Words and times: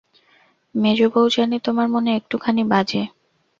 মেজোবউ, 0.75 1.21
জানি 1.29 1.57
তোমার 1.59 1.87
মনে 1.87 2.09
একটুখানি 2.15 2.63
বাজে। 2.63 3.01